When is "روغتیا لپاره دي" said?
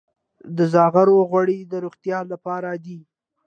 1.85-2.99